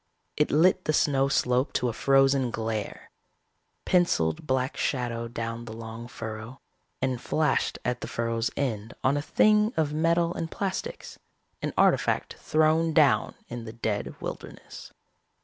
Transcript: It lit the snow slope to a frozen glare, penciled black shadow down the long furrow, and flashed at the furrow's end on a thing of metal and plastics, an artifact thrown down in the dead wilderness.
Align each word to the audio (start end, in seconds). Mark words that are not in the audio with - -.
It 0.35 0.49
lit 0.49 0.85
the 0.85 0.93
snow 0.93 1.27
slope 1.27 1.73
to 1.73 1.87
a 1.87 1.93
frozen 1.93 2.49
glare, 2.49 3.11
penciled 3.85 4.47
black 4.47 4.75
shadow 4.75 5.27
down 5.27 5.65
the 5.65 5.73
long 5.73 6.07
furrow, 6.07 6.59
and 7.03 7.21
flashed 7.21 7.77
at 7.85 8.01
the 8.01 8.07
furrow's 8.07 8.49
end 8.57 8.95
on 9.03 9.15
a 9.15 9.21
thing 9.21 9.71
of 9.77 9.93
metal 9.93 10.33
and 10.33 10.49
plastics, 10.49 11.19
an 11.61 11.71
artifact 11.77 12.33
thrown 12.39 12.93
down 12.93 13.35
in 13.47 13.65
the 13.65 13.73
dead 13.73 14.19
wilderness. 14.19 14.91